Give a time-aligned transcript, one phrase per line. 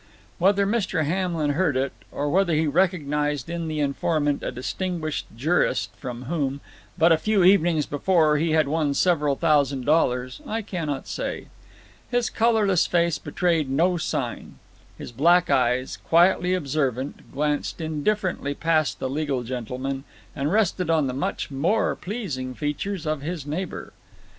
[0.39, 1.05] Whether Mr.
[1.05, 6.59] Hamlin heard it, or whether he recognized in the informant a distinguished jurist from whom,
[6.97, 11.49] but a few evenings before, he had won several thousand dollars, I cannot say.
[12.09, 14.55] His colorless face betrayed no sign;
[14.97, 20.03] his black eyes, quietly observant, glanced indifferently past the legal gentleman,
[20.35, 23.93] and rested on the much more pleasing features of his neighbor.